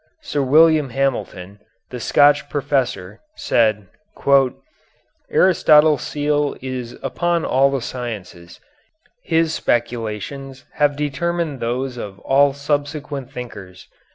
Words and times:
Sir 0.23 0.41
William 0.41 0.89
Hamilton, 0.89 1.59
the 1.91 1.99
Scotch 1.99 2.41
philosopher, 2.49 3.19
said: 3.35 3.85
"Aristotle's 5.29 6.01
seal 6.01 6.55
is 6.59 6.97
upon 7.03 7.45
all 7.45 7.69
the 7.69 7.81
sciences, 7.81 8.59
his 9.21 9.53
speculations 9.53 10.65
have 10.73 10.95
determined 10.97 11.59
those 11.59 11.97
of 11.97 12.17
all 12.21 12.51
subsequent 12.55 13.31
thinkers." 13.31 13.87